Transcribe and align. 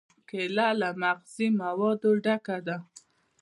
کېله 0.29 0.67
له 0.81 0.89
مغذي 1.01 1.47
موادو 1.59 2.11
ډکه 2.23 2.57
ده. 2.67 2.77